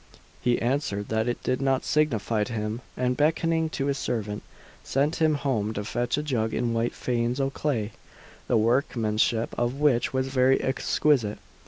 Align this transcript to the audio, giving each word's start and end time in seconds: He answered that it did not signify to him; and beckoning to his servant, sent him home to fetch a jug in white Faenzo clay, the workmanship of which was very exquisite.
He 0.41 0.59
answered 0.59 1.09
that 1.09 1.27
it 1.27 1.43
did 1.43 1.61
not 1.61 1.85
signify 1.85 2.43
to 2.45 2.53
him; 2.53 2.81
and 2.97 3.15
beckoning 3.15 3.69
to 3.69 3.85
his 3.85 3.99
servant, 3.99 4.41
sent 4.83 5.17
him 5.17 5.35
home 5.35 5.75
to 5.75 5.83
fetch 5.85 6.17
a 6.17 6.23
jug 6.23 6.55
in 6.55 6.73
white 6.73 6.95
Faenzo 6.95 7.51
clay, 7.51 7.91
the 8.47 8.57
workmanship 8.57 9.53
of 9.59 9.75
which 9.75 10.11
was 10.11 10.29
very 10.29 10.59
exquisite. 10.59 11.37